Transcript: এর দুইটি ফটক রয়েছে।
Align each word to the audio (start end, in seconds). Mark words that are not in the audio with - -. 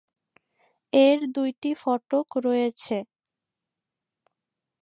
এর 0.93 1.19
দুইটি 1.35 1.71
ফটক 1.81 2.27
রয়েছে। 2.45 2.97